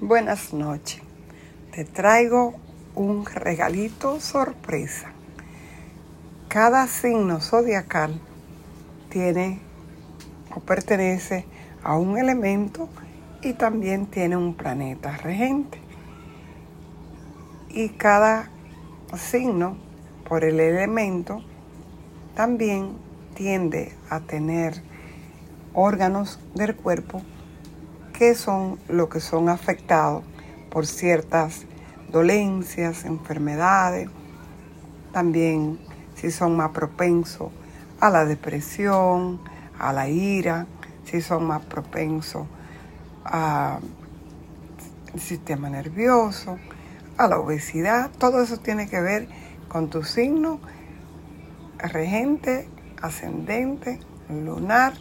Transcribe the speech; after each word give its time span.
Buenas 0.00 0.54
noches. 0.54 1.02
Te 1.72 1.84
traigo 1.84 2.54
un 2.94 3.26
regalito 3.26 4.20
sorpresa. 4.20 5.10
Cada 6.46 6.86
signo 6.86 7.40
zodiacal 7.40 8.20
tiene 9.08 9.58
o 10.54 10.60
pertenece 10.60 11.46
a 11.82 11.96
un 11.96 12.16
elemento 12.16 12.88
y 13.42 13.54
también 13.54 14.06
tiene 14.06 14.36
un 14.36 14.54
planeta 14.54 15.16
regente. 15.16 15.80
Y 17.68 17.88
cada 17.88 18.50
signo, 19.16 19.76
por 20.28 20.44
el 20.44 20.60
elemento, 20.60 21.42
también 22.36 22.92
tiende 23.34 23.96
a 24.10 24.20
tener 24.20 24.80
órganos 25.74 26.38
del 26.54 26.76
cuerpo 26.76 27.20
que 28.18 28.34
son 28.34 28.80
los 28.88 29.08
que 29.08 29.20
son 29.20 29.48
afectados 29.48 30.24
por 30.70 30.86
ciertas 30.86 31.66
dolencias, 32.10 33.04
enfermedades, 33.04 34.08
también 35.12 35.78
si 36.16 36.32
son 36.32 36.56
más 36.56 36.70
propensos 36.70 37.52
a 38.00 38.10
la 38.10 38.24
depresión, 38.24 39.40
a 39.78 39.92
la 39.92 40.08
ira, 40.08 40.66
si 41.04 41.20
son 41.20 41.46
más 41.46 41.62
propensos 41.62 42.48
al 43.22 43.78
sistema 45.16 45.70
nervioso, 45.70 46.58
a 47.18 47.28
la 47.28 47.38
obesidad, 47.38 48.10
todo 48.18 48.42
eso 48.42 48.56
tiene 48.56 48.88
que 48.88 49.00
ver 49.00 49.28
con 49.68 49.90
tu 49.90 50.02
signo 50.02 50.58
regente, 51.78 52.68
ascendente, 53.00 54.00
lunar 54.28 54.94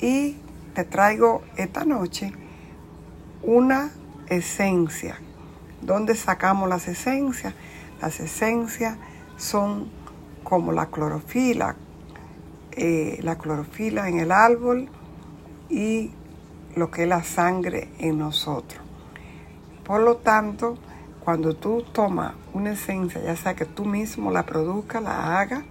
y 0.00 0.38
te 0.74 0.84
traigo 0.84 1.42
esta 1.56 1.84
noche 1.84 2.32
una 3.42 3.90
esencia. 4.28 5.16
¿Dónde 5.82 6.14
sacamos 6.14 6.68
las 6.68 6.88
esencias? 6.88 7.54
Las 8.00 8.20
esencias 8.20 8.96
son 9.36 9.90
como 10.44 10.72
la 10.72 10.86
clorofila, 10.86 11.76
eh, 12.72 13.18
la 13.22 13.36
clorofila 13.36 14.08
en 14.08 14.18
el 14.18 14.32
árbol 14.32 14.88
y 15.68 16.12
lo 16.76 16.90
que 16.90 17.02
es 17.02 17.08
la 17.08 17.22
sangre 17.24 17.88
en 17.98 18.18
nosotros. 18.18 18.82
Por 19.84 20.02
lo 20.02 20.16
tanto, 20.16 20.78
cuando 21.24 21.54
tú 21.54 21.82
tomas 21.92 22.34
una 22.54 22.72
esencia, 22.72 23.20
ya 23.22 23.36
sea 23.36 23.54
que 23.54 23.64
tú 23.64 23.84
mismo 23.84 24.30
la 24.30 24.46
produzcas, 24.46 25.02
la 25.02 25.40
hagas, 25.40 25.64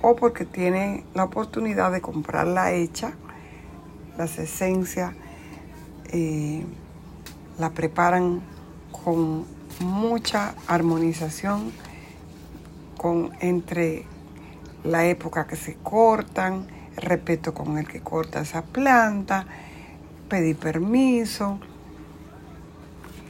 o 0.00 0.14
porque 0.14 0.44
tienes 0.44 1.04
la 1.14 1.24
oportunidad 1.24 1.90
de 1.92 2.00
comprarla 2.00 2.72
hecha, 2.72 3.12
las 4.18 4.38
esencias 4.38 5.14
eh, 6.12 6.64
la 7.58 7.70
preparan 7.70 8.42
con 8.90 9.46
mucha 9.80 10.54
armonización 10.66 11.72
con, 12.96 13.30
entre 13.40 14.04
la 14.84 15.06
época 15.06 15.46
que 15.46 15.56
se 15.56 15.76
cortan, 15.76 16.66
respeto 16.96 17.54
con 17.54 17.78
el 17.78 17.86
que 17.86 18.00
corta 18.00 18.40
esa 18.40 18.62
planta, 18.62 19.46
pedir 20.28 20.56
permiso 20.56 21.60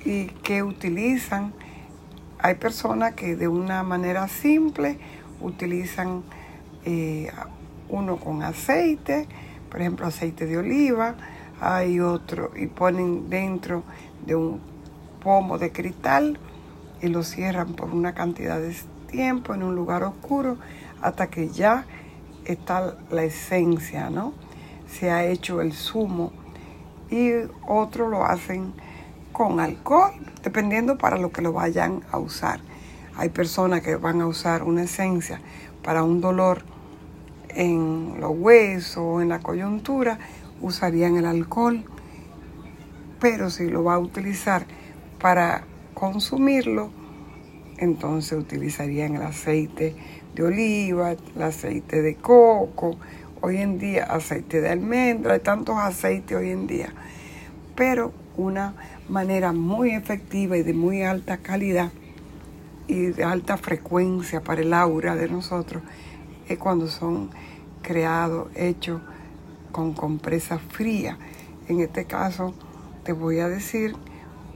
y 0.04 0.26
que 0.26 0.62
utilizan. 0.62 1.52
Hay 2.38 2.54
personas 2.54 3.14
que 3.14 3.36
de 3.36 3.48
una 3.48 3.82
manera 3.82 4.26
simple 4.28 4.98
utilizan 5.40 6.22
eh, 6.84 7.30
uno 7.88 8.16
con 8.16 8.42
aceite, 8.42 9.26
por 9.70 9.80
ejemplo, 9.80 10.06
aceite 10.06 10.46
de 10.46 10.58
oliva, 10.58 11.14
hay 11.60 12.00
otro, 12.00 12.50
y 12.56 12.66
ponen 12.66 13.28
dentro 13.28 13.82
de 14.26 14.34
un 14.34 14.60
pomo 15.22 15.58
de 15.58 15.72
cristal 15.72 16.38
y 17.00 17.08
lo 17.08 17.22
cierran 17.22 17.74
por 17.74 17.90
una 17.90 18.14
cantidad 18.14 18.60
de 18.60 18.74
tiempo 19.10 19.54
en 19.54 19.62
un 19.62 19.74
lugar 19.74 20.02
oscuro 20.04 20.56
hasta 21.02 21.28
que 21.28 21.48
ya 21.48 21.86
está 22.44 22.96
la 23.10 23.24
esencia, 23.24 24.10
¿no? 24.10 24.32
Se 24.88 25.10
ha 25.10 25.24
hecho 25.24 25.60
el 25.60 25.72
zumo 25.72 26.32
y 27.10 27.30
otro 27.66 28.08
lo 28.08 28.24
hacen 28.24 28.72
con 29.32 29.60
alcohol, 29.60 30.12
dependiendo 30.42 30.98
para 30.98 31.18
lo 31.18 31.30
que 31.30 31.42
lo 31.42 31.52
vayan 31.52 32.02
a 32.10 32.18
usar. 32.18 32.60
Hay 33.16 33.28
personas 33.28 33.82
que 33.82 33.96
van 33.96 34.20
a 34.20 34.26
usar 34.26 34.62
una 34.62 34.82
esencia 34.82 35.40
para 35.82 36.02
un 36.02 36.20
dolor 36.20 36.62
en 37.54 38.20
los 38.20 38.32
huesos, 38.36 39.22
en 39.22 39.28
la 39.28 39.40
coyuntura, 39.40 40.18
usarían 40.60 41.16
el 41.16 41.26
alcohol. 41.26 41.84
Pero 43.20 43.50
si 43.50 43.68
lo 43.68 43.84
va 43.84 43.94
a 43.94 43.98
utilizar 43.98 44.66
para 45.20 45.64
consumirlo, 45.94 46.90
entonces 47.78 48.38
utilizarían 48.38 49.16
el 49.16 49.22
aceite 49.22 49.94
de 50.34 50.42
oliva, 50.42 51.12
el 51.12 51.42
aceite 51.42 52.02
de 52.02 52.14
coco, 52.16 52.96
hoy 53.40 53.58
en 53.58 53.78
día 53.78 54.04
aceite 54.04 54.60
de 54.60 54.68
almendra, 54.68 55.34
hay 55.34 55.40
tantos 55.40 55.76
aceites 55.76 56.36
hoy 56.36 56.50
en 56.50 56.66
día. 56.66 56.92
Pero 57.74 58.12
una 58.36 58.74
manera 59.08 59.52
muy 59.52 59.90
efectiva 59.90 60.56
y 60.56 60.62
de 60.62 60.74
muy 60.74 61.02
alta 61.02 61.38
calidad 61.38 61.90
y 62.86 63.06
de 63.06 63.24
alta 63.24 63.56
frecuencia 63.56 64.40
para 64.40 64.62
el 64.62 64.72
aura 64.72 65.14
de 65.16 65.28
nosotros 65.28 65.82
es 66.48 66.58
cuando 66.58 66.88
son 66.88 67.30
creados, 67.82 68.48
hechos 68.54 69.00
con 69.72 69.92
compresa 69.92 70.58
fría. 70.58 71.18
En 71.68 71.80
este 71.80 72.04
caso 72.06 72.54
te 73.04 73.12
voy 73.12 73.40
a 73.40 73.48
decir 73.48 73.94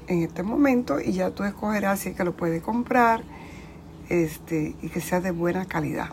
en 0.08 0.22
este 0.22 0.42
momento 0.42 1.00
y 1.00 1.12
ya 1.12 1.30
tú 1.30 1.44
escogerás 1.44 2.00
si 2.00 2.10
es 2.10 2.16
que 2.16 2.24
lo 2.24 2.36
puedes 2.36 2.62
comprar 2.62 3.22
este, 4.08 4.74
y 4.82 4.88
que 4.88 5.00
sea 5.00 5.20
de 5.20 5.30
buena 5.30 5.66
calidad. 5.66 6.10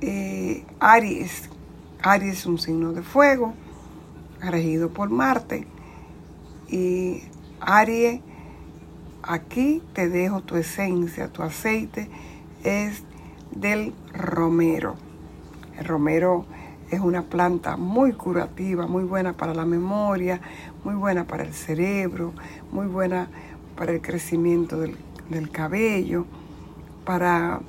Eh, 0.00 0.64
Aries. 0.80 1.50
Aries 2.02 2.38
es 2.38 2.46
un 2.46 2.58
signo 2.58 2.92
de 2.92 3.02
fuego, 3.02 3.54
regido 4.40 4.90
por 4.90 5.10
Marte. 5.10 5.66
Y 6.68 7.22
Aries, 7.60 8.20
aquí 9.22 9.82
te 9.92 10.08
dejo 10.08 10.40
tu 10.42 10.56
esencia, 10.56 11.28
tu 11.32 11.42
aceite 11.42 12.08
es 12.62 13.02
del 13.52 13.94
romero. 14.12 14.96
El 15.78 15.84
romero 15.84 16.46
es 16.90 17.00
una 17.00 17.22
planta 17.22 17.76
muy 17.76 18.12
curativa, 18.12 18.86
muy 18.86 19.04
buena 19.04 19.34
para 19.34 19.54
la 19.54 19.64
memoria, 19.64 20.40
muy 20.84 20.94
buena 20.94 21.24
para 21.24 21.44
el 21.44 21.52
cerebro, 21.52 22.32
muy 22.72 22.86
buena 22.86 23.28
para 23.76 23.92
el 23.92 24.00
crecimiento 24.00 24.80
del, 24.80 24.96
cabello, 25.52 26.24
para 27.04 27.60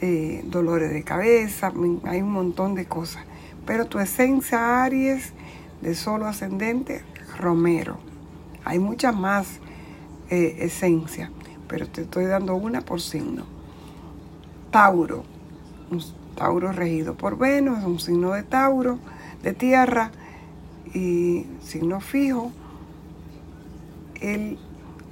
eh, 0.00 0.42
dolores 0.46 0.92
de 0.92 1.02
cabeza, 1.02 1.72
hay 2.04 2.22
un 2.22 2.32
montón 2.32 2.74
de 2.74 2.86
cosas. 2.86 3.24
Pero 3.66 3.86
tu 3.86 3.98
esencia 3.98 4.84
Aries 4.84 5.32
de 5.82 5.94
solo 5.94 6.26
ascendente, 6.26 7.02
romero. 7.38 7.98
Hay 8.64 8.78
muchas 8.78 9.14
más 9.14 9.58
eh, 10.30 10.56
esencias, 10.60 11.30
pero 11.68 11.86
te 11.88 12.02
estoy 12.02 12.26
dando 12.26 12.54
una 12.54 12.80
por 12.80 13.00
signo. 13.00 13.57
Tauro. 14.70 15.24
Un 15.90 16.02
Tauro 16.34 16.72
regido 16.72 17.14
por 17.14 17.38
Venus, 17.38 17.78
es 17.78 17.84
un 17.84 17.98
signo 17.98 18.32
de 18.32 18.42
Tauro, 18.42 18.98
de 19.42 19.54
tierra 19.54 20.10
y 20.94 21.46
signo 21.62 22.00
fijo. 22.00 22.52
El, 24.20 24.58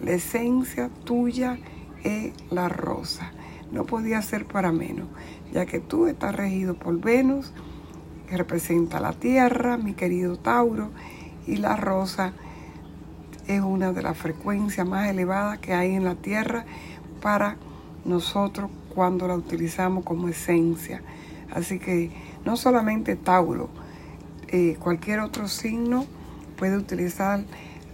la 0.03 0.12
esencia 0.12 0.91
tuya 1.05 1.59
es 2.05 2.33
la 2.50 2.69
rosa. 2.69 3.33
No 3.72 3.84
podía 3.84 4.22
ser 4.22 4.47
para 4.47 4.72
menos, 4.72 5.09
ya 5.53 5.66
que 5.66 5.81
tú 5.81 6.06
estás 6.06 6.34
regido 6.34 6.75
por 6.75 7.00
Venus, 7.00 7.53
que 8.28 8.37
representa 8.37 9.00
la 9.00 9.12
tierra, 9.12 9.77
mi 9.77 9.95
querido 9.95 10.37
Tauro, 10.37 10.91
y 11.47 11.56
la 11.56 11.77
rosa 11.77 12.33
es 13.47 13.60
una 13.60 13.92
de 13.92 14.03
las 14.03 14.19
frecuencias 14.19 14.86
más 14.86 15.09
elevadas 15.09 15.59
que 15.59 15.72
hay 15.72 15.95
en 15.95 16.04
la 16.04 16.16
tierra 16.16 16.65
para 17.22 17.57
nosotros 18.04 18.71
cuando 18.97 19.28
la 19.28 19.34
utilizamos 19.34 20.04
como 20.04 20.31
esencia. 20.31 21.03
Así 21.54 21.78
que 21.78 22.10
no 22.47 22.57
solamente 22.57 23.15
Tauro, 23.15 23.69
eh, 24.48 24.78
cualquier 24.81 25.21
otro 25.21 25.48
signo 25.48 26.07
puede 26.57 26.78
utilizar 26.78 27.45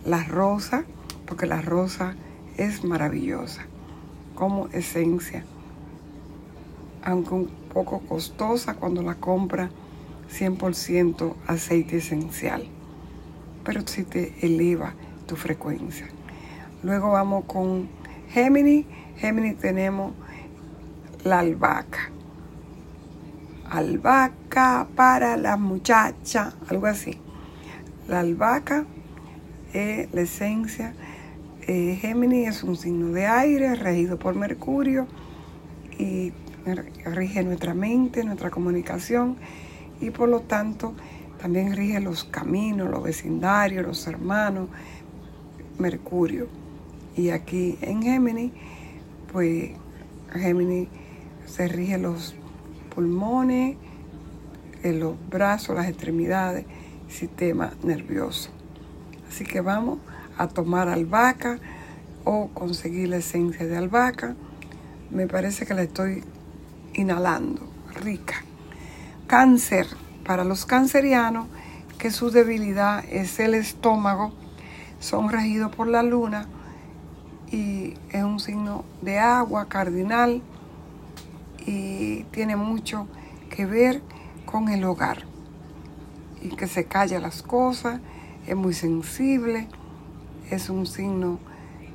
la 0.04 0.22
rosa, 0.22 0.84
porque 1.26 1.46
la 1.46 1.60
rosa 1.60 2.14
es 2.56 2.84
maravillosa 2.84 3.66
como 4.36 4.68
esencia, 4.68 5.44
aunque 7.02 7.34
un 7.34 7.50
poco 7.74 7.98
costosa 8.00 8.74
cuando 8.74 9.02
la 9.02 9.16
compra 9.16 9.70
100% 10.30 11.34
aceite 11.48 11.96
esencial, 11.96 12.62
pero 13.64 13.84
si 13.88 14.04
te 14.04 14.34
eleva 14.40 14.94
tu 15.26 15.34
frecuencia. 15.34 16.06
Luego 16.84 17.10
vamos 17.10 17.44
con 17.46 17.88
Gemini. 18.30 18.86
Gemini 19.16 19.54
tenemos 19.54 20.12
la 21.24 21.38
albahaca. 21.40 22.10
Albahaca 23.70 24.88
para 24.94 25.36
la 25.36 25.56
muchacha, 25.56 26.54
algo 26.68 26.86
así. 26.86 27.18
La 28.08 28.20
albahaca 28.20 28.84
es 29.72 30.12
la 30.12 30.20
esencia. 30.22 30.94
Géminis 31.66 32.48
es 32.48 32.62
un 32.64 32.76
signo 32.76 33.08
de 33.08 33.26
aire 33.26 33.74
regido 33.76 34.18
por 34.18 34.34
Mercurio 34.34 35.06
y 35.98 36.32
rige 37.04 37.42
nuestra 37.44 37.72
mente, 37.72 38.24
nuestra 38.24 38.50
comunicación 38.50 39.36
y 40.00 40.10
por 40.10 40.28
lo 40.28 40.40
tanto 40.40 40.92
también 41.40 41.74
rige 41.74 42.00
los 42.00 42.24
caminos, 42.24 42.90
los 42.90 43.02
vecindarios, 43.02 43.86
los 43.86 44.06
hermanos, 44.06 44.68
Mercurio. 45.78 46.48
Y 47.16 47.30
aquí 47.30 47.78
en 47.80 48.02
Géminis, 48.02 48.52
pues 49.32 49.70
Géminis 50.34 50.88
se 51.54 51.68
rige 51.68 51.98
los 51.98 52.34
pulmones, 52.94 53.76
los 54.82 55.16
brazos, 55.28 55.76
las 55.76 55.86
extremidades, 55.86 56.64
sistema 57.08 57.74
nervioso. 57.82 58.48
Así 59.28 59.44
que 59.44 59.60
vamos 59.60 59.98
a 60.38 60.48
tomar 60.48 60.88
albahaca 60.88 61.58
o 62.24 62.48
conseguir 62.48 63.10
la 63.10 63.18
esencia 63.18 63.66
de 63.66 63.76
albahaca. 63.76 64.34
Me 65.10 65.26
parece 65.26 65.66
que 65.66 65.74
la 65.74 65.82
estoy 65.82 66.24
inhalando, 66.94 67.60
rica. 68.00 68.44
Cáncer, 69.26 69.86
para 70.24 70.44
los 70.44 70.64
cancerianos, 70.64 71.48
que 71.98 72.10
su 72.10 72.30
debilidad 72.30 73.04
es 73.10 73.38
el 73.40 73.52
estómago, 73.52 74.32
son 75.00 75.28
regidos 75.28 75.74
por 75.74 75.86
la 75.86 76.02
luna 76.02 76.46
y 77.50 77.92
es 78.10 78.24
un 78.24 78.40
signo 78.40 78.86
de 79.02 79.18
agua 79.18 79.68
cardinal 79.68 80.40
y 81.66 82.24
tiene 82.30 82.56
mucho 82.56 83.06
que 83.50 83.66
ver 83.66 84.02
con 84.46 84.68
el 84.68 84.84
hogar 84.84 85.24
y 86.42 86.50
que 86.50 86.66
se 86.66 86.86
calla 86.86 87.20
las 87.20 87.42
cosas, 87.42 88.00
es 88.46 88.56
muy 88.56 88.74
sensible, 88.74 89.68
es 90.50 90.68
un 90.68 90.86
signo 90.86 91.38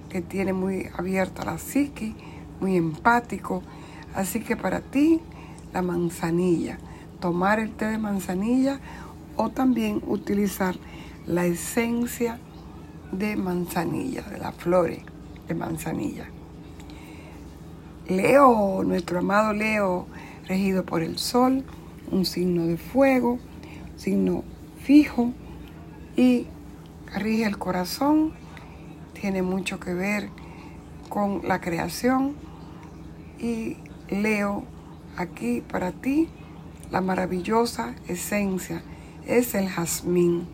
que 0.10 0.22
tiene 0.22 0.54
muy 0.54 0.90
abierta 0.98 1.44
la 1.44 1.58
psique, 1.58 2.16
muy 2.62 2.78
empático. 2.78 3.62
Así 4.16 4.40
que 4.40 4.56
para 4.56 4.80
ti, 4.80 5.20
la 5.74 5.82
manzanilla, 5.82 6.78
tomar 7.20 7.60
el 7.60 7.72
té 7.72 7.86
de 7.88 7.98
manzanilla 7.98 8.80
o 9.36 9.50
también 9.50 10.02
utilizar 10.08 10.76
la 11.26 11.46
esencia 11.46 12.40
de 13.12 13.36
manzanilla, 13.36 14.22
de 14.24 14.38
las 14.38 14.56
flores 14.56 15.02
de 15.48 15.56
manzanilla. 15.56 16.37
Leo, 18.08 18.84
nuestro 18.84 19.20
amado 19.20 19.54
Leo, 19.54 20.08
regido 20.48 20.86
por 20.86 21.02
el 21.02 21.18
sol, 21.18 21.66
un 22.10 22.26
signo 22.26 22.66
de 22.66 22.78
fuego, 22.78 23.38
signo 23.98 24.44
fijo 24.82 25.34
y 26.16 26.48
rige 27.14 27.44
el 27.44 27.58
corazón, 27.58 28.32
tiene 29.20 29.42
mucho 29.42 29.80
que 29.80 29.94
ver 29.94 30.30
con 31.10 31.42
la 31.48 31.60
creación 31.60 32.36
y 33.40 33.78
leo 34.10 34.64
aquí 35.18 35.62
para 35.62 35.92
ti 35.92 36.30
la 36.92 37.02
maravillosa 37.02 37.94
esencia 38.08 38.82
es 39.26 39.54
el 39.54 39.68
jazmín. 39.68 40.48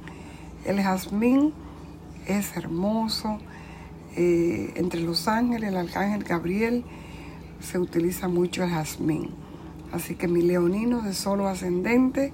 El 0.66 0.82
jazmín 0.82 1.54
es 2.26 2.58
hermoso. 2.58 3.38
Eh, 4.16 4.74
entre 4.76 5.02
los 5.02 5.28
ángeles, 5.28 5.70
el 5.70 5.78
arcángel 5.78 6.24
Gabriel, 6.24 6.84
se 7.64 7.80
utiliza 7.80 8.28
mucho 8.28 8.64
el 8.64 8.70
jazmín. 8.70 9.32
Así 9.92 10.16
que 10.16 10.28
mi 10.28 10.42
leonino 10.42 11.02
de 11.02 11.14
solo 11.14 11.48
ascendente, 11.48 12.34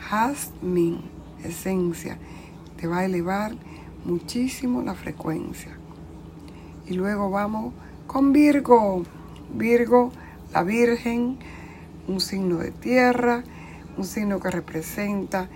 jazmín, 0.00 1.00
esencia, 1.44 2.18
te 2.76 2.86
va 2.86 2.98
a 2.98 3.04
elevar 3.04 3.52
muchísimo 4.04 4.82
la 4.82 4.94
frecuencia. 4.94 5.76
Y 6.86 6.94
luego 6.94 7.30
vamos 7.30 7.72
con 8.06 8.32
Virgo. 8.32 9.04
Virgo, 9.54 10.12
la 10.52 10.62
Virgen, 10.62 11.38
un 12.06 12.20
signo 12.20 12.58
de 12.58 12.70
tierra, 12.70 13.42
un 13.96 14.04
signo 14.04 14.40
que 14.40 14.50
representa 14.50 15.48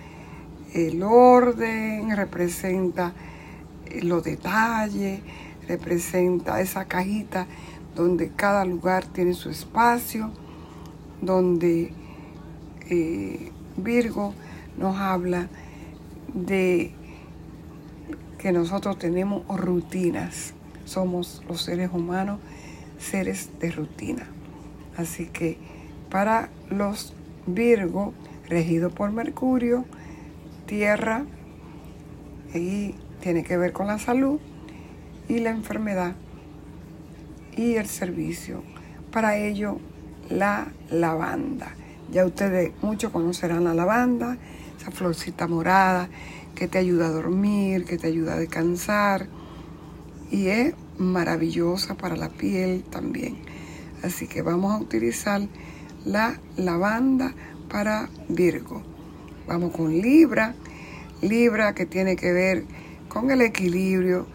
el 0.73 1.01
orden, 1.03 2.15
representa 2.15 3.13
los 4.01 4.23
detalles, 4.23 5.21
representa 5.67 6.61
esa 6.61 6.85
cajita 6.85 7.47
donde 7.95 8.29
cada 8.29 8.65
lugar 8.65 9.05
tiene 9.05 9.33
su 9.33 9.49
espacio 9.49 10.31
donde 11.21 11.93
eh, 12.89 13.51
Virgo 13.77 14.33
nos 14.77 14.97
habla 14.97 15.47
de 16.33 16.91
que 18.37 18.51
nosotros 18.51 18.99
tenemos 18.99 19.43
rutinas. 19.47 20.53
Somos 20.85 21.41
los 21.47 21.61
seres 21.61 21.89
humanos 21.91 22.39
seres 22.99 23.49
de 23.59 23.71
rutina. 23.71 24.27
Así 24.97 25.27
que 25.27 25.57
para 26.09 26.49
los 26.69 27.13
Virgo, 27.47 28.13
regido 28.47 28.89
por 28.89 29.11
Mercurio, 29.11 29.85
Tierra, 30.65 31.25
y 32.53 32.95
tiene 33.21 33.43
que 33.43 33.57
ver 33.57 33.73
con 33.73 33.87
la 33.87 33.99
salud 33.99 34.39
y 35.27 35.39
la 35.39 35.49
enfermedad 35.49 36.15
y 37.55 37.75
el 37.75 37.87
servicio. 37.87 38.63
Para 39.11 39.37
ello 39.37 39.79
la 40.29 40.67
lavanda. 40.89 41.73
Ya 42.11 42.25
ustedes 42.25 42.71
muchos 42.81 43.11
conocerán 43.11 43.63
la 43.63 43.73
lavanda, 43.73 44.37
esa 44.79 44.91
florcita 44.91 45.47
morada 45.47 46.09
que 46.53 46.67
te 46.67 46.77
ayuda 46.77 47.07
a 47.07 47.11
dormir, 47.11 47.85
que 47.85 47.97
te 47.97 48.07
ayuda 48.07 48.33
a 48.33 48.37
descansar 48.37 49.27
y 50.31 50.47
es 50.47 50.73
maravillosa 50.97 51.95
para 51.95 52.15
la 52.15 52.29
piel 52.29 52.83
también. 52.83 53.37
Así 54.03 54.27
que 54.27 54.41
vamos 54.41 54.73
a 54.73 54.77
utilizar 54.77 55.41
la 56.05 56.39
lavanda 56.57 57.33
para 57.69 58.09
Virgo. 58.29 58.83
Vamos 59.47 59.71
con 59.75 59.91
Libra. 59.91 60.55
Libra 61.21 61.73
que 61.73 61.85
tiene 61.85 62.15
que 62.15 62.31
ver 62.31 62.65
con 63.07 63.31
el 63.31 63.41
equilibrio. 63.41 64.27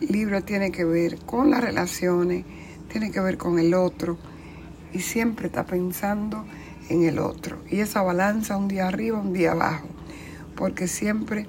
Libra 0.00 0.40
tiene 0.40 0.70
que 0.70 0.84
ver 0.84 1.18
con 1.18 1.50
las 1.50 1.62
relaciones, 1.62 2.44
tiene 2.88 3.10
que 3.10 3.20
ver 3.20 3.38
con 3.38 3.58
el 3.58 3.74
otro 3.74 4.18
y 4.92 5.00
siempre 5.00 5.46
está 5.46 5.64
pensando 5.64 6.44
en 6.88 7.04
el 7.04 7.18
otro. 7.18 7.58
Y 7.70 7.80
esa 7.80 8.02
balanza 8.02 8.56
un 8.56 8.68
día 8.68 8.88
arriba, 8.88 9.18
un 9.18 9.32
día 9.32 9.52
abajo, 9.52 9.88
porque 10.56 10.86
siempre 10.88 11.46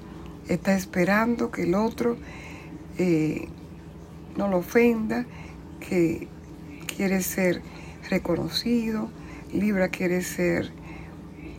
está 0.48 0.74
esperando 0.74 1.50
que 1.50 1.62
el 1.62 1.74
otro 1.74 2.16
eh, 2.98 3.48
no 4.36 4.48
lo 4.48 4.58
ofenda, 4.58 5.26
que 5.80 6.28
quiere 6.86 7.22
ser 7.22 7.62
reconocido, 8.08 9.10
Libra 9.52 9.88
quiere 9.88 10.22
ser, 10.22 10.72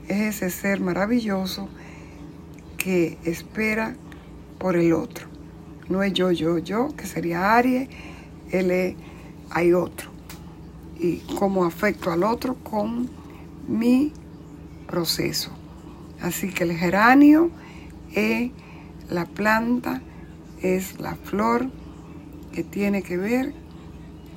es 0.08 0.42
ese 0.42 0.50
ser 0.50 0.82
maravilloso 0.82 1.70
que 2.78 3.18
espera 3.24 3.96
por 4.60 4.76
el 4.76 4.94
otro. 4.94 5.37
No 5.90 6.04
es 6.04 6.14
yo, 6.14 6.32
yo, 6.32 6.58
yo, 6.58 6.96
que 6.96 7.06
sería 7.06 7.56
Aries, 7.56 7.90
él 8.52 8.72
es, 8.72 8.96
hay 9.50 9.74
otro 9.74 10.18
y 11.00 11.18
cómo 11.38 11.66
afecto 11.66 12.12
al 12.12 12.24
otro 12.24 12.56
con 12.56 13.10
mi 13.68 14.12
proceso. 14.88 15.52
Así 16.22 16.50
que 16.50 16.64
el 16.64 16.74
geranio 16.74 17.52
es 18.14 18.52
la 19.10 19.26
planta, 19.26 20.02
es 20.62 21.00
la 21.00 21.16
flor 21.16 21.68
que 22.54 22.64
tiene 22.64 23.04
que 23.04 23.18
ver 23.18 23.54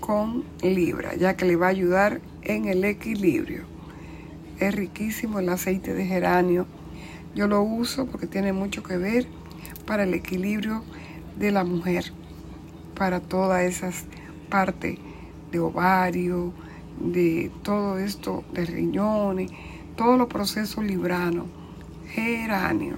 con 0.01 0.45
Libra, 0.63 1.15
ya 1.15 1.37
que 1.37 1.45
le 1.45 1.57
va 1.57 1.67
a 1.67 1.71
ayudar 1.71 2.21
en 2.43 2.67
el 2.67 2.85
equilibrio. 2.85 3.65
Es 4.59 4.75
riquísimo 4.75 5.39
el 5.39 5.49
aceite 5.49 5.95
de 5.95 6.05
geranio. 6.05 6.67
Yo 7.35 7.47
lo 7.47 7.63
uso 7.63 8.07
porque 8.07 8.27
tiene 8.27 8.53
mucho 8.53 8.83
que 8.83 8.99
ver 8.99 9.27
para 9.87 10.03
el 10.03 10.13
equilibrio 10.13 10.85
de 11.37 11.51
la 11.51 11.65
mujer, 11.65 12.13
para 12.95 13.21
todas 13.21 13.63
esas 13.63 14.05
partes 14.49 14.99
de 15.51 15.59
ovario, 15.59 16.53
de 17.01 17.51
todo 17.63 17.99
esto 17.99 18.45
de 18.53 18.67
riñones, 18.67 19.51
todos 19.97 20.19
los 20.19 20.29
procesos 20.29 20.85
libranos, 20.85 21.47
geranio. 22.09 22.97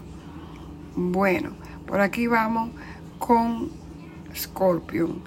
Bueno, 0.95 1.51
por 1.87 2.01
aquí 2.01 2.27
vamos 2.27 2.71
con 3.19 3.71
Scorpion. 4.35 5.23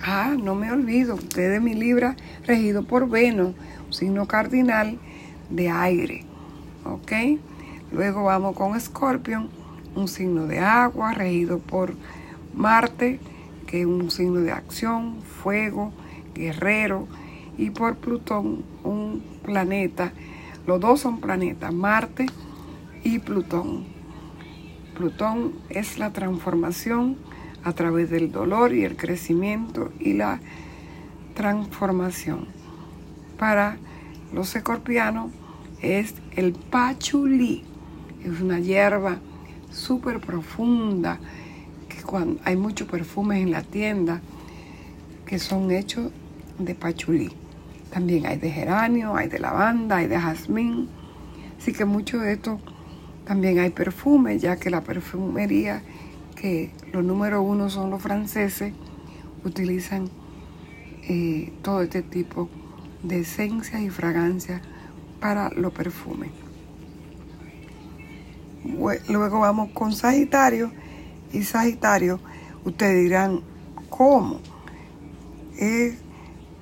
Ah, 0.00 0.36
no 0.40 0.54
me 0.54 0.70
olvido, 0.70 1.16
usted 1.16 1.54
es 1.54 1.60
mi 1.60 1.74
Libra 1.74 2.14
regido 2.46 2.84
por 2.84 3.08
Venus, 3.08 3.54
signo 3.90 4.26
cardinal 4.26 4.98
de 5.50 5.70
aire. 5.70 6.24
¿Ok? 6.84 7.12
Luego 7.90 8.24
vamos 8.24 8.54
con 8.54 8.78
Scorpion, 8.80 9.48
un 9.94 10.08
signo 10.08 10.46
de 10.46 10.58
agua 10.58 11.12
regido 11.12 11.58
por 11.58 11.94
Marte, 12.54 13.20
que 13.66 13.80
es 13.80 13.86
un 13.86 14.10
signo 14.10 14.40
de 14.40 14.52
acción, 14.52 15.20
fuego, 15.22 15.92
guerrero, 16.34 17.06
y 17.58 17.70
por 17.70 17.96
Plutón, 17.96 18.64
un 18.84 19.22
planeta. 19.44 20.12
Los 20.66 20.80
dos 20.80 21.00
son 21.00 21.20
planetas, 21.20 21.74
Marte 21.74 22.26
y 23.02 23.18
Plutón. 23.18 23.84
Plutón 24.96 25.52
es 25.68 25.98
la 25.98 26.12
transformación 26.12 27.16
a 27.64 27.72
través 27.72 28.10
del 28.10 28.32
dolor 28.32 28.72
y 28.72 28.84
el 28.84 28.96
crecimiento 28.96 29.92
y 29.98 30.14
la 30.14 30.40
transformación. 31.34 32.46
Para 33.38 33.76
los 34.32 34.54
escorpianos 34.54 35.30
es 35.80 36.14
el 36.34 36.52
pachulí, 36.52 37.64
es 38.24 38.40
una 38.40 38.58
hierba 38.58 39.18
súper 39.70 40.20
profunda, 40.20 41.18
que 41.88 42.02
cuando 42.02 42.40
hay 42.44 42.56
muchos 42.56 42.88
perfumes 42.88 43.42
en 43.42 43.50
la 43.50 43.62
tienda 43.62 44.20
que 45.26 45.38
son 45.38 45.70
hechos 45.70 46.10
de 46.58 46.74
pachulí. 46.74 47.30
También 47.90 48.26
hay 48.26 48.38
de 48.38 48.50
geranio, 48.50 49.16
hay 49.16 49.28
de 49.28 49.38
lavanda, 49.38 49.96
hay 49.96 50.06
de 50.06 50.18
jazmín. 50.18 50.88
Así 51.58 51.72
que 51.72 51.84
mucho 51.84 52.18
de 52.18 52.32
esto 52.32 52.60
también 53.26 53.58
hay 53.58 53.70
perfumes, 53.70 54.40
ya 54.40 54.56
que 54.56 54.70
la 54.70 54.82
perfumería, 54.82 55.82
que 56.34 56.72
los 56.92 57.04
número 57.04 57.42
uno 57.42 57.68
son 57.68 57.90
los 57.90 58.02
franceses, 58.02 58.72
utilizan 59.44 60.08
eh, 61.08 61.52
todo 61.62 61.82
este 61.82 62.02
tipo 62.02 62.48
de 63.02 63.20
esencias 63.20 63.82
y 63.82 63.90
fragancias 63.90 64.62
para 65.20 65.50
los 65.50 65.72
perfumes. 65.72 66.30
Luego 68.64 69.40
vamos 69.40 69.70
con 69.72 69.92
Sagitario 69.92 70.72
y 71.32 71.42
Sagitario, 71.42 72.20
ustedes 72.64 73.02
dirán, 73.02 73.40
¿cómo? 73.88 74.40
Es 75.56 75.94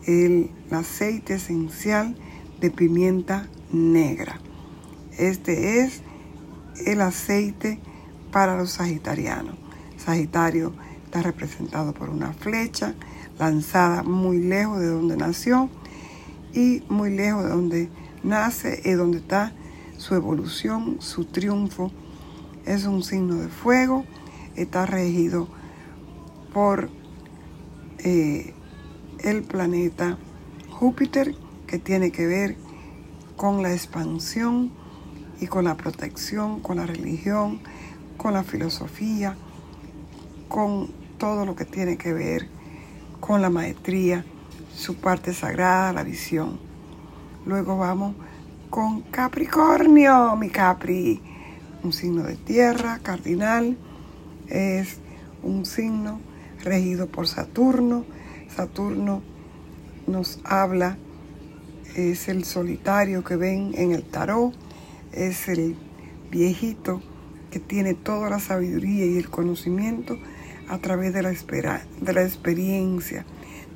el 0.07 0.51
aceite 0.71 1.35
esencial 1.35 2.17
de 2.61 2.71
pimienta 2.71 3.49
negra. 3.73 4.41
Este 5.19 5.81
es 5.81 6.03
el 6.85 7.01
aceite 7.01 7.81
para 8.31 8.57
los 8.57 8.71
sagitarianos. 8.73 9.57
Sagitario 9.97 10.73
está 11.05 11.23
representado 11.23 11.93
por 11.95 12.11
una 12.11 12.33
flecha 12.33 12.95
lanzada 13.39 14.03
muy 14.03 14.39
lejos 14.39 14.81
de 14.81 14.87
donde 14.87 15.17
nació 15.17 15.69
y 16.53 16.83
muy 16.89 17.11
lejos 17.15 17.45
de 17.45 17.51
donde 17.51 17.89
nace 18.23 18.81
y 18.85 18.93
donde 18.93 19.19
está 19.19 19.53
su 19.99 20.15
evolución, 20.15 20.97
su 21.01 21.25
triunfo. 21.25 21.91
Es 22.65 22.85
un 22.87 23.03
signo 23.03 23.37
de 23.37 23.49
fuego, 23.49 24.05
está 24.57 24.87
regido 24.87 25.49
por 26.53 26.89
eh, 27.99 28.55
el 29.21 29.43
planeta 29.43 30.19
Júpiter, 30.71 31.35
que 31.67 31.79
tiene 31.79 32.13
que 32.13 32.27
ver 32.27 32.57
con 33.37 33.63
la 33.63 33.73
expansión 33.73 34.71
y 35.41 35.47
con 35.47 35.65
la 35.65 35.77
protección, 35.77 36.61
con 36.61 36.77
la 36.77 36.87
religión, 36.87 37.61
con 38.17 38.35
la 38.35 38.43
filosofía, 38.43 39.37
con 40.49 40.89
todo 41.19 41.45
lo 41.45 41.57
que 41.57 41.65
tiene 41.65 41.97
que 41.97 42.13
ver 42.13 42.49
con 43.21 43.43
la 43.43 43.51
maestría, 43.51 44.25
su 44.75 44.97
parte 44.97 45.33
sagrada, 45.33 45.93
la 45.93 46.03
visión. 46.03 46.59
Luego 47.45 47.79
vamos 47.79 48.15
con 48.71 49.03
Capricornio, 49.03 50.37
mi 50.37 50.51
Capri, 50.51 51.21
un 51.83 51.93
signo 51.93 52.23
de 52.23 52.37
tierra, 52.37 53.01
cardinal, 53.03 53.77
es 54.49 54.99
un 55.43 55.65
signo 55.65 56.21
regido 56.63 57.07
por 57.07 57.27
Saturno. 57.29 58.05
Saturno 58.55 59.23
nos 60.07 60.41
habla, 60.45 60.99
es 61.95 62.29
el 62.29 62.45
solitario 62.45 63.25
que 63.25 63.37
ven 63.37 63.73
en 63.77 63.93
el 63.93 64.03
tarot, 64.03 64.55
es 65.13 65.49
el 65.49 65.77
viejito 66.31 67.03
que 67.51 67.61
tiene 67.61 67.95
toda 67.95 68.31
la 68.31 68.41
sabiduría 68.41 69.07
y 69.07 69.17
el 69.17 69.31
conocimiento 69.31 70.19
a 70.69 70.79
través 70.79 71.15
de 71.15 71.23
la, 71.23 71.31
espera, 71.31 71.87
de 72.01 72.13
la 72.13 72.23
experiencia, 72.23 73.25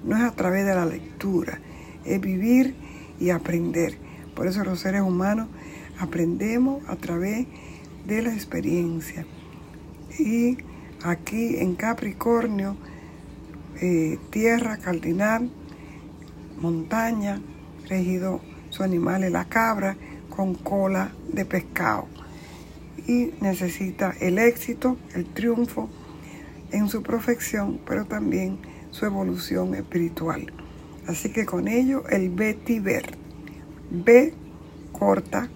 no 0.04 0.16
es 0.16 0.22
a 0.22 0.32
través 0.32 0.66
de 0.66 0.74
la 0.74 0.86
lectura, 0.86 1.60
es 2.04 2.20
vivir 2.20 2.74
y 3.18 3.30
aprender. 3.30 4.09
Por 4.40 4.46
eso 4.46 4.64
los 4.64 4.80
seres 4.80 5.02
humanos 5.02 5.48
aprendemos 5.98 6.82
a 6.88 6.96
través 6.96 7.46
de 8.06 8.22
la 8.22 8.32
experiencia. 8.32 9.26
Y 10.18 10.56
aquí 11.04 11.58
en 11.58 11.74
Capricornio, 11.74 12.74
eh, 13.82 14.18
tierra 14.30 14.78
cardinal, 14.78 15.50
montaña, 16.58 17.42
regido 17.86 18.40
su 18.70 18.82
animal 18.82 19.24
es 19.24 19.30
la 19.30 19.44
cabra 19.44 19.98
con 20.30 20.54
cola 20.54 21.12
de 21.30 21.44
pescado. 21.44 22.06
Y 23.06 23.32
necesita 23.42 24.14
el 24.20 24.38
éxito, 24.38 24.96
el 25.14 25.26
triunfo 25.26 25.90
en 26.72 26.88
su 26.88 27.02
perfección, 27.02 27.78
pero 27.86 28.06
también 28.06 28.58
su 28.90 29.04
evolución 29.04 29.74
espiritual. 29.74 30.50
Así 31.06 31.30
que 31.30 31.44
con 31.44 31.68
ello 31.68 32.08
el 32.08 32.30
vetiver, 32.30 33.19
B 33.90 34.32
corta, 34.92 35.48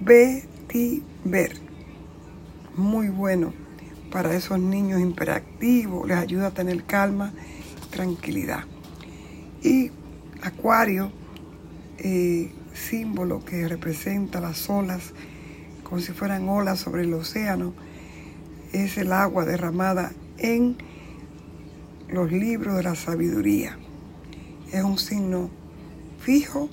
vetiver, 0.00 1.56
muy 2.76 3.08
bueno 3.08 3.52
para 4.10 4.34
esos 4.34 4.58
niños 4.58 5.00
imperactivos, 5.00 6.08
les 6.08 6.16
ayuda 6.16 6.48
a 6.48 6.50
tener 6.52 6.84
calma, 6.84 7.32
tranquilidad. 7.90 8.64
Y 9.62 9.90
Acuario, 10.42 11.10
eh, 11.98 12.52
símbolo 12.72 13.44
que 13.44 13.66
representa 13.68 14.40
las 14.40 14.70
olas, 14.70 15.12
como 15.82 16.00
si 16.00 16.12
fueran 16.12 16.48
olas 16.48 16.80
sobre 16.80 17.02
el 17.02 17.12
océano, 17.12 17.74
es 18.72 18.96
el 18.96 19.12
agua 19.12 19.44
derramada 19.44 20.12
en 20.38 20.76
los 22.08 22.32
libros 22.32 22.76
de 22.76 22.82
la 22.84 22.94
sabiduría. 22.94 23.78
Es 24.72 24.82
un 24.82 24.98
signo 24.98 25.50
fijo, 26.24 26.70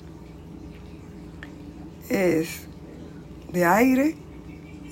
es 2.08 2.66
de 3.52 3.66
aire 3.66 4.16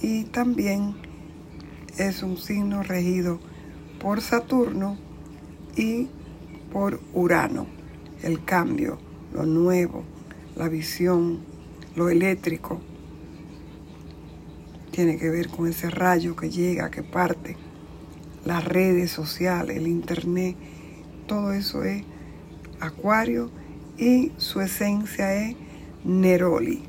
y 0.02 0.25
también 0.25 0.95
es 1.97 2.23
un 2.23 2.37
signo 2.37 2.83
regido 2.83 3.40
por 3.99 4.21
Saturno 4.21 4.99
y 5.76 6.09
por 6.71 7.00
Urano 7.14 7.67
el 8.23 8.45
cambio, 8.45 8.99
lo 9.33 9.47
nuevo, 9.47 10.05
la 10.57 10.69
visión, 10.69 11.40
lo 11.97 12.11
eléctrico. 12.11 12.83
Tiene 14.90 15.17
que 15.17 15.31
ver 15.31 15.49
con 15.49 15.69
ese 15.69 15.88
rayo 15.88 16.37
que 16.37 16.50
llega, 16.50 16.90
que 16.90 17.02
parte, 17.02 17.57
las 18.45 18.62
redes 18.62 19.11
sociales, 19.11 19.79
el 19.79 19.87
internet, 19.87 20.55
todo 21.26 21.55
eso 21.55 21.83
es 21.83 22.05
Acuario 22.79 23.50
y 24.00 24.33
su 24.38 24.62
esencia 24.62 25.35
es 25.35 25.54
Neroli. 26.04 26.83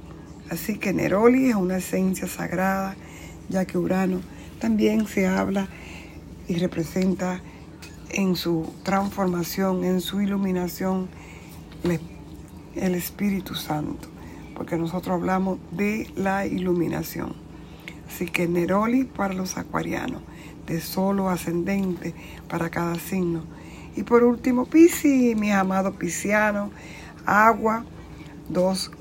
Así 0.50 0.78
que 0.78 0.94
Neroli 0.94 1.50
es 1.50 1.56
una 1.56 1.78
esencia 1.78 2.26
sagrada, 2.26 2.96
ya 3.50 3.66
que 3.66 3.78
Urano 3.78 4.22
también 4.60 5.06
se 5.08 5.28
habla 5.28 5.68
y 6.48 6.56
representa 6.56 7.42
en 8.12 8.36
su 8.38 8.74
transformación, 8.84 9.84
en 9.84 10.00
su 10.00 10.22
iluminación, 10.22 11.10
el 12.76 12.96
Espíritu 12.96 13.56
Santo, 13.56 14.08
porque 14.56 14.78
nosotros 14.78 15.16
hablamos 15.16 15.60
de 15.72 16.10
la 16.16 16.46
iluminación. 16.46 17.34
Así 18.08 18.26
que 18.26 18.48
Neroli 18.48 19.04
para 19.04 19.34
los 19.34 19.58
acuarianos, 19.58 20.22
de 20.66 20.80
solo 20.80 21.30
ascendente 21.30 22.14
para 22.48 22.70
cada 22.70 22.96
signo. 22.96 23.44
Y 23.96 24.04
por 24.04 24.24
último, 24.24 24.66
Piscis, 24.66 25.36
mis 25.36 25.52
amados 25.52 25.96
piscianos, 25.96 26.70
agua, 27.26 27.86
dos 28.50 28.92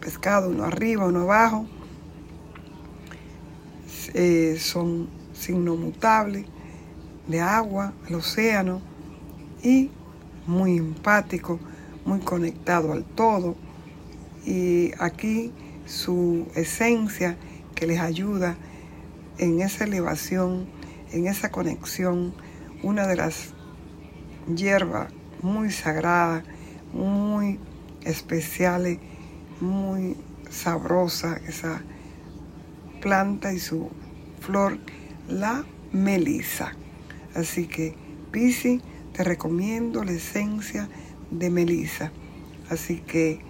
pescados, 0.00 0.54
uno 0.54 0.64
arriba, 0.64 1.06
uno 1.06 1.22
abajo. 1.22 1.66
Eh, 4.14 4.56
son 4.58 5.08
signos 5.32 5.78
mutables 5.78 6.46
de 7.28 7.40
agua, 7.40 7.92
el 8.08 8.14
océano 8.16 8.80
y 9.62 9.90
muy 10.46 10.76
empático 10.76 11.58
muy 12.06 12.20
conectado 12.20 12.92
al 12.92 13.04
todo. 13.04 13.56
Y 14.46 14.92
aquí 14.98 15.52
su 15.84 16.46
esencia 16.54 17.36
que 17.74 17.86
les 17.86 18.00
ayuda 18.00 18.56
en 19.38 19.60
esa 19.60 19.84
elevación, 19.84 20.66
en 21.12 21.26
esa 21.26 21.50
conexión, 21.50 22.32
una 22.82 23.06
de 23.06 23.16
las 23.16 23.52
hierbas 24.54 25.12
muy 25.42 25.70
sagradas, 25.70 26.44
muy 26.96 27.58
especiales, 28.04 28.98
muy 29.60 30.16
sabrosa, 30.50 31.38
esa 31.46 31.82
planta 33.00 33.52
y 33.52 33.58
su 33.58 33.90
flor, 34.40 34.78
la 35.28 35.64
melisa. 35.92 36.72
Así 37.34 37.66
que, 37.66 37.94
Pisi, 38.30 38.80
te 39.12 39.24
recomiendo 39.24 40.04
la 40.04 40.12
esencia 40.12 40.88
de 41.30 41.50
Melissa. 41.50 42.12
Así 42.70 42.98
que 43.00 43.40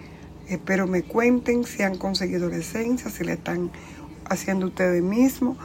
espero 0.47 0.87
me 0.87 1.03
cuenten 1.03 1.63
si 1.63 1.83
han 1.83 1.97
conseguido 1.97 2.49
la 2.49 2.57
esencia, 2.57 3.09
si 3.09 3.23
la 3.23 3.33
están 3.33 3.71
haciendo 4.29 4.67
ustedes 4.67 5.03
mismos 5.03 5.57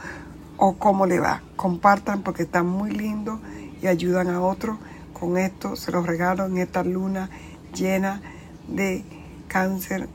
o 0.57 0.77
cómo 0.77 1.05
le 1.05 1.19
va. 1.19 1.41
Compartan 1.55 2.23
porque 2.23 2.43
están 2.43 2.67
muy 2.67 2.91
lindos 2.91 3.39
y 3.81 3.87
ayudan 3.87 4.29
a 4.29 4.41
otros. 4.41 4.77
Con 5.13 5.37
esto 5.37 5.75
se 5.75 5.91
los 5.91 6.05
regalo 6.05 6.45
en 6.45 6.57
esta 6.57 6.83
luna 6.83 7.29
llena 7.73 8.21
de 8.67 9.03
cáncer 9.47 10.07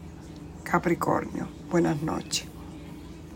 Capricornio. 0.65 1.49
Buenas 1.71 2.03
noches. 2.03 2.47